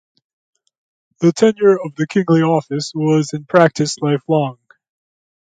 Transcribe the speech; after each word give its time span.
The 1.19 1.31
tenure 1.31 1.75
of 1.79 1.93
the 1.93 2.07
kingly 2.07 2.41
office 2.41 2.91
was 2.95 3.33
in 3.33 3.45
practice 3.45 3.99
lifelong. 3.99 4.57